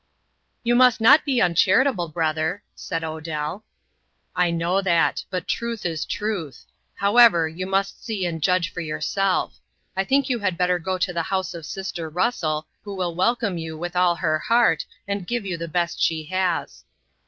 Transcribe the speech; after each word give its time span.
"You 0.63 0.73
must 0.73 0.99
not 0.99 1.23
be 1.25 1.39
uncharitable, 1.43 2.07
brother," 2.07 2.63
said 2.73 3.03
Odell. 3.03 3.63
"I 4.35 4.49
know 4.49 4.81
that; 4.81 5.23
but 5.29 5.47
truth 5.47 5.85
is 5.85 6.05
truth. 6.05 6.65
However, 6.95 7.47
you 7.47 7.67
must 7.67 8.03
see 8.03 8.25
and 8.25 8.41
judge 8.41 8.73
for 8.73 8.81
yourself. 8.81 9.59
I 9.95 10.03
think 10.03 10.27
you 10.27 10.39
had 10.39 10.57
better 10.57 10.79
go 10.79 10.97
to 10.97 11.13
the 11.13 11.21
house 11.29 11.53
of 11.53 11.67
sister 11.67 12.09
Russell, 12.09 12.65
who 12.83 12.95
will 12.95 13.13
welcome 13.13 13.59
you 13.59 13.77
with 13.77 13.95
all 13.95 14.15
her 14.15 14.39
heart, 14.39 14.83
and 15.07 15.27
give 15.27 15.45
you 15.45 15.55
the 15.55 15.67
best 15.67 16.01
she 16.01 16.23
has." 16.23 16.83